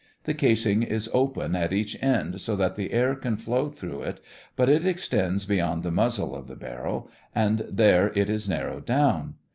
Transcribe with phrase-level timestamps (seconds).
[0.23, 4.19] The casing is open at each end so that the air can flow through it,
[4.55, 9.35] but it extends beyond the muzzle of the barrel, and there it is narrowed down.